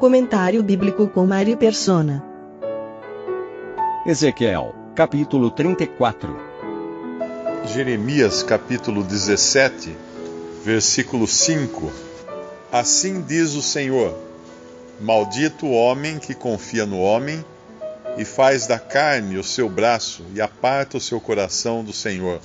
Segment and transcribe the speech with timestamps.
[0.00, 2.24] Comentário bíblico com Mari Persona.
[4.06, 6.34] Ezequiel, capítulo 34.
[7.66, 9.94] Jeremias capítulo 17,
[10.64, 11.92] versículo 5.
[12.72, 14.16] Assim diz o Senhor:
[14.98, 17.44] Maldito o homem que confia no homem
[18.16, 22.40] e faz da carne o seu braço e aparta o seu coração do Senhor.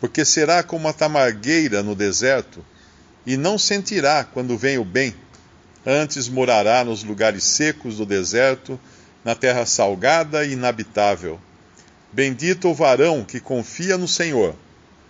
[0.00, 2.64] Porque será como a tamargueira no deserto
[3.26, 5.12] e não sentirá quando vem o bem.
[5.86, 8.80] Antes morará nos lugares secos do deserto,
[9.24, 11.38] na terra salgada e inabitável.
[12.12, 14.54] Bendito o varão que confia no Senhor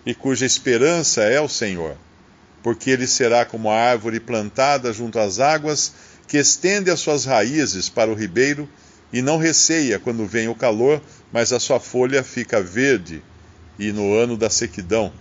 [0.05, 1.95] e cuja esperança é o Senhor,
[2.61, 5.93] porque ele será como a árvore plantada junto às águas,
[6.27, 8.67] que estende as suas raízes para o ribeiro
[9.13, 11.01] e não receia quando vem o calor,
[11.31, 13.23] mas a sua folha fica verde,
[13.79, 15.13] e no ano da sequidão,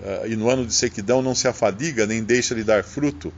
[0.00, 3.32] uh, e no ano de sequidão não se afadiga nem deixa de dar fruto.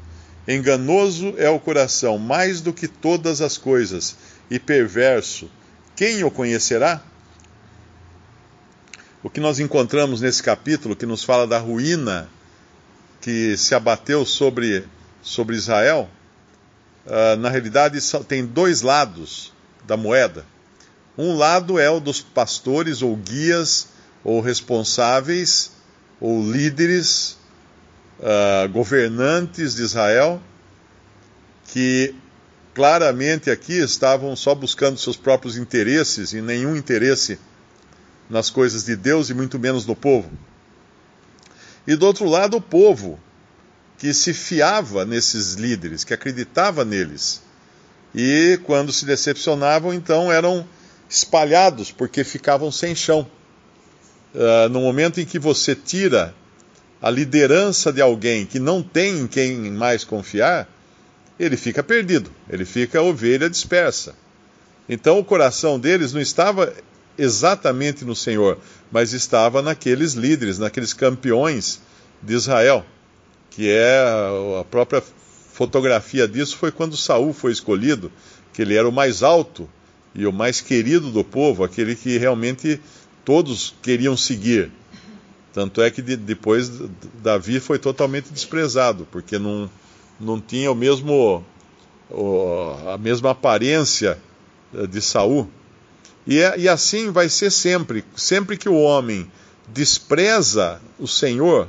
[0.48, 4.16] Enganoso é o coração mais do que todas as coisas,
[4.50, 5.50] e perverso.
[5.94, 7.02] Quem o conhecerá?
[9.22, 12.28] O que nós encontramos nesse capítulo, que nos fala da ruína
[13.20, 14.84] que se abateu sobre,
[15.22, 16.08] sobre Israel,
[17.06, 19.52] uh, na realidade tem dois lados
[19.86, 20.44] da moeda.
[21.18, 23.88] Um lado é o dos pastores ou guias
[24.24, 25.72] ou responsáveis
[26.18, 27.36] ou líderes,
[28.20, 30.40] uh, governantes de Israel,
[31.66, 32.14] que
[32.74, 37.38] claramente aqui estavam só buscando seus próprios interesses e nenhum interesse
[38.28, 40.30] nas coisas de Deus e muito menos do povo.
[41.86, 43.18] E do outro lado, o povo,
[43.98, 47.42] que se fiava nesses líderes, que acreditava neles.
[48.14, 50.66] E quando se decepcionavam, então eram
[51.08, 53.26] espalhados, porque ficavam sem chão.
[54.32, 56.34] Uh, no momento em que você tira
[57.00, 60.68] a liderança de alguém que não tem em quem mais confiar,
[61.38, 64.14] ele fica perdido, ele fica ovelha dispersa.
[64.88, 66.72] Então o coração deles não estava
[67.16, 68.58] exatamente no Senhor,
[68.90, 71.80] mas estava naqueles líderes, naqueles campeões
[72.22, 72.84] de Israel,
[73.50, 73.98] que é
[74.60, 75.02] a própria
[75.52, 78.10] fotografia disso foi quando Saul foi escolhido,
[78.52, 79.68] que ele era o mais alto
[80.14, 82.80] e o mais querido do povo, aquele que realmente
[83.24, 84.70] todos queriam seguir.
[85.52, 86.70] Tanto é que de, depois
[87.22, 89.68] Davi foi totalmente desprezado, porque não,
[90.18, 91.44] não tinha o mesmo
[92.10, 94.18] o, a mesma aparência
[94.88, 95.48] de Saul.
[96.26, 98.04] E, é, e assim vai ser sempre.
[98.14, 99.30] Sempre que o homem
[99.68, 101.68] despreza o Senhor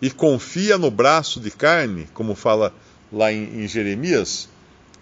[0.00, 2.74] e confia no braço de carne, como fala
[3.12, 4.48] lá em, em Jeremias,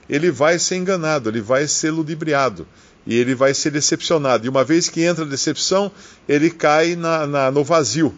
[0.08, 2.66] ele vai ser enganado, ele vai ser ludibriado
[3.06, 4.46] e ele vai ser decepcionado.
[4.46, 5.90] E uma vez que entra a decepção,
[6.28, 8.14] ele cai na, na, no vazio.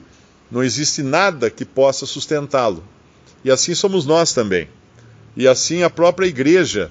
[0.50, 2.84] Não existe nada que possa sustentá-lo.
[3.44, 4.68] E assim somos nós também.
[5.36, 6.90] E assim a própria igreja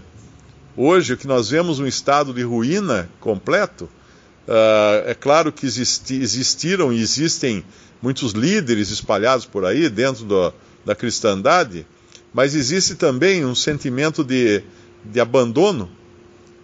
[0.76, 3.84] Hoje, o que nós vemos um estado de ruína completo,
[4.48, 7.64] uh, é claro que existi, existiram e existem
[8.02, 10.52] muitos líderes espalhados por aí dentro do,
[10.84, 11.86] da cristandade,
[12.34, 14.64] mas existe também um sentimento de,
[15.06, 15.92] de abandono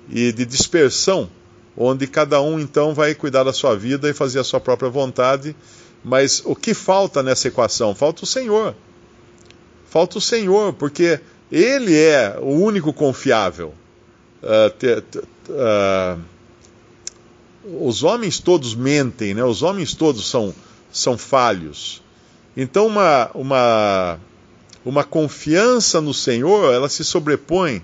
[0.09, 1.29] e de dispersão,
[1.77, 5.55] onde cada um então vai cuidar da sua vida e fazer a sua própria vontade.
[6.03, 7.93] Mas o que falta nessa equação?
[7.93, 8.75] Falta o Senhor.
[9.89, 11.19] Falta o Senhor, porque
[11.51, 13.73] Ele é o único confiável.
[14.41, 15.19] Uh,
[15.51, 16.21] uh,
[17.85, 19.43] os homens todos mentem, né?
[19.43, 20.53] os homens todos são,
[20.91, 22.01] são falhos.
[22.55, 24.19] Então, uma, uma,
[24.85, 27.81] uma confiança no Senhor, ela se sobrepõe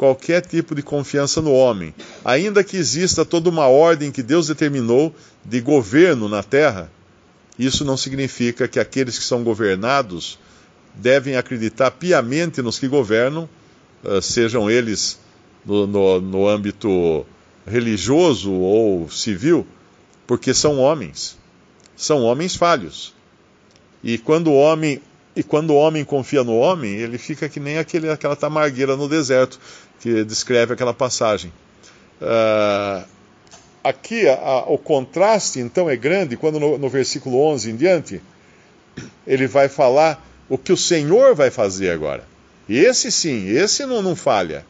[0.00, 1.94] qualquer tipo de confiança no homem.
[2.24, 5.14] Ainda que exista toda uma ordem que Deus determinou
[5.44, 6.90] de governo na terra,
[7.58, 10.38] isso não significa que aqueles que são governados
[10.94, 13.46] devem acreditar piamente nos que governam,
[14.02, 15.20] uh, sejam eles
[15.66, 17.26] no, no, no âmbito
[17.66, 19.66] religioso ou civil,
[20.26, 21.36] porque são homens.
[21.94, 23.14] São homens falhos.
[24.02, 25.02] E quando o homem
[25.34, 29.08] e quando o homem confia no homem, ele fica que nem aquele, aquela tamargueira no
[29.08, 29.60] deserto,
[30.00, 31.52] que descreve aquela passagem.
[32.20, 33.06] Uh,
[33.82, 38.22] aqui a, a, o contraste então é grande, quando no, no, versículo 11 em diante,
[39.26, 42.24] ele vai falar o que o Senhor vai fazer agora.
[42.68, 44.64] E esse sim, esse não, não falha.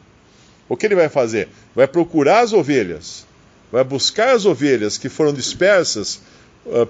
[0.69, 1.49] O que ele vai fazer?
[1.75, 3.25] Vai procurar as ovelhas,
[3.71, 6.21] vai buscar as ovelhas que foram dispersas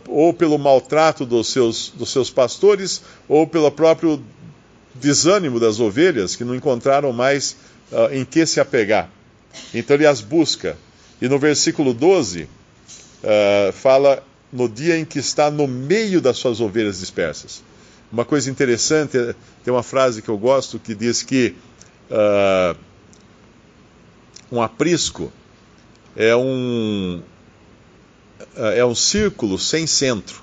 [0.08, 4.22] ou pelo maltrato dos seus, dos seus pastores ou pelo próprio
[4.94, 7.56] desânimo das ovelhas que não encontraram mais
[7.92, 9.10] uh, em que se apegar.
[9.74, 10.78] Então ele as busca.
[11.22, 16.60] E no versículo 12, uh, fala no dia em que está no meio das suas
[16.60, 17.64] ovelhas dispersas.
[18.12, 19.18] Uma coisa interessante,
[19.64, 21.56] tem uma frase que eu gosto que diz que
[22.10, 22.76] uh,
[24.52, 25.32] um aprisco
[26.16, 27.22] é um,
[28.76, 30.42] é um círculo sem centro.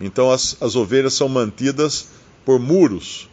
[0.00, 2.08] Então as, as ovelhas são mantidas
[2.44, 3.28] por muros,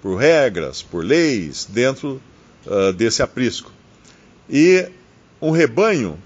[0.00, 2.20] por regras, por leis dentro
[2.66, 3.70] uh, desse aprisco.
[4.48, 4.88] E
[5.40, 6.18] um rebanho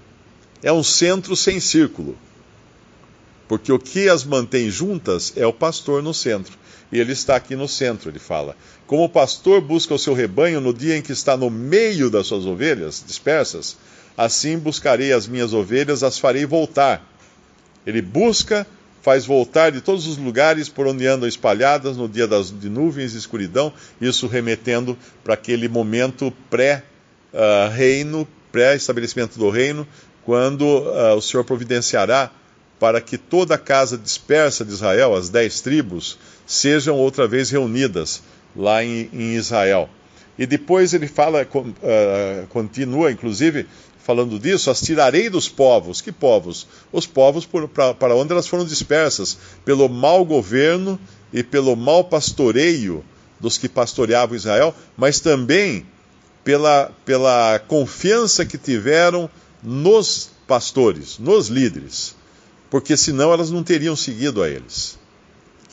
[0.63, 2.17] é um centro sem círculo.
[3.47, 6.57] Porque o que as mantém juntas é o pastor no centro.
[6.91, 8.55] E ele está aqui no centro, ele fala.
[8.87, 12.27] Como o pastor busca o seu rebanho no dia em que está no meio das
[12.27, 13.77] suas ovelhas dispersas,
[14.17, 17.05] assim buscarei as minhas ovelhas, as farei voltar.
[17.85, 18.65] Ele busca,
[19.01, 23.13] faz voltar de todos os lugares por onde andam espalhadas no dia das, de nuvens
[23.13, 23.71] e escuridão,
[24.01, 29.87] isso remetendo para aquele momento pré-reino, pré-estabelecimento do reino,
[30.23, 32.31] quando uh, o Senhor providenciará
[32.79, 38.21] para que toda a casa dispersa de Israel, as dez tribos, sejam outra vez reunidas
[38.55, 39.89] lá em, em Israel.
[40.37, 43.65] E depois ele fala, uh, continua inclusive
[43.99, 46.01] falando disso, as tirarei dos povos.
[46.01, 46.67] Que povos?
[46.91, 50.99] Os povos para onde elas foram dispersas, pelo mau governo
[51.33, 53.03] e pelo mau pastoreio
[53.39, 55.85] dos que pastoreavam Israel, mas também
[56.43, 59.29] pela, pela confiança que tiveram
[59.63, 62.15] nos pastores, nos líderes
[62.75, 64.97] porque senão elas não teriam seguido a eles.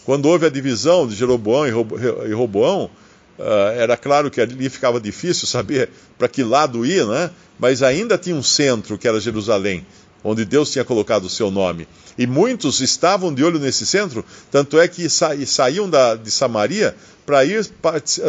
[0.05, 2.91] Quando houve a divisão de Jeroboão e Roboão,
[3.39, 7.31] uh, era claro que ali ficava difícil saber para que lado ir, né?
[7.59, 9.87] mas ainda tinha um centro que era Jerusalém,
[10.25, 11.87] onde Deus tinha colocado o seu nome.
[12.19, 16.95] E muitos estavam de olho nesse centro, tanto é que sa saíam da, de Samaria
[17.25, 17.65] para ir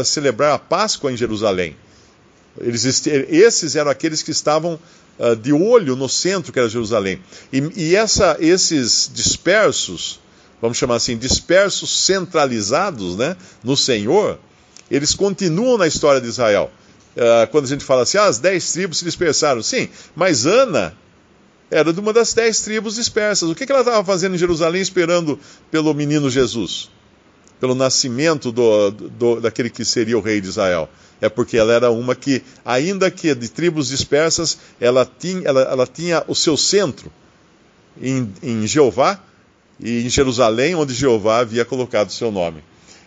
[0.05, 1.75] celebrar a Páscoa em Jerusalém.
[2.59, 4.79] Eles, esses eram aqueles que estavam
[5.17, 7.19] uh, de olho no centro, que era Jerusalém.
[7.51, 10.19] E, e essa, esses dispersos,
[10.61, 14.39] vamos chamar assim, dispersos centralizados né, no Senhor,
[14.89, 16.71] eles continuam na história de Israel.
[17.15, 19.61] Uh, quando a gente fala assim, ah, as dez tribos se dispersaram.
[19.61, 20.95] Sim, mas Ana
[21.69, 23.49] era de uma das dez tribos dispersas.
[23.49, 25.39] O que, que ela estava fazendo em Jerusalém esperando
[25.69, 26.89] pelo menino Jesus?
[27.59, 30.89] Pelo nascimento do, do, daquele que seria o rei de Israel
[31.23, 35.87] é porque ela era uma que, ainda que de tribos dispersas, ela tinha, ela, ela
[35.87, 37.09] tinha o seu centro
[38.01, 39.17] em, em Jeová
[39.79, 42.61] e em Jerusalém, onde Jeová havia colocado o seu nome.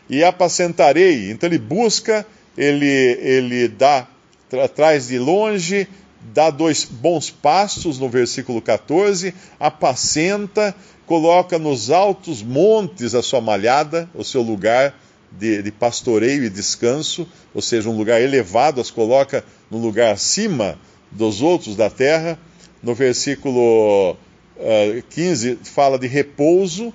[0.08, 2.26] E apacentarei, então ele busca,
[2.56, 4.06] ele, ele dá,
[4.48, 5.88] tra, traz de longe,
[6.32, 10.74] dá dois bons pastos no versículo 14, apacenta,
[11.06, 14.94] coloca nos altos montes a sua malhada, o seu lugar
[15.32, 20.78] de, de, pastoreio e descanso, ou seja, um lugar elevado, as coloca no lugar acima
[21.10, 22.38] dos outros da terra.
[22.82, 24.16] No versículo uh,
[24.58, 26.92] eh, 15 fala de repouso,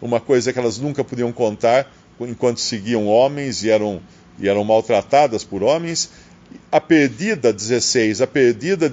[0.00, 4.00] uma coisa que elas nunca podiam contar enquanto seguiam homens e eram,
[4.38, 6.10] e eram maltratadas por homens.
[6.70, 8.92] A perdida, 16, a perdida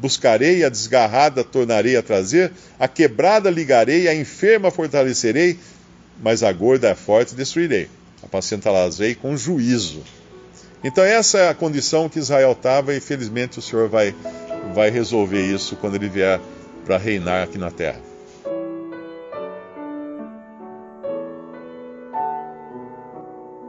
[0.00, 5.58] buscarei, a desgarrada tornarei a trazer, a quebrada ligarei, a enferma fortalecerei,
[6.22, 7.88] mas a gorda é forte destruirei.
[8.22, 10.02] Apacentá-las-ei com juízo.
[10.82, 14.14] Então essa é a condição que Israel estava e felizmente o Senhor vai,
[14.74, 16.38] vai resolver isso quando ele vier
[16.84, 18.13] para reinar aqui na terra.